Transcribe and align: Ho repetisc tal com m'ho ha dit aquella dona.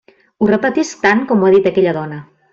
Ho 0.39 0.47
repetisc 0.51 1.03
tal 1.03 1.21
com 1.33 1.43
m'ho 1.45 1.51
ha 1.51 1.55
dit 1.59 1.71
aquella 1.73 1.95
dona. 2.01 2.21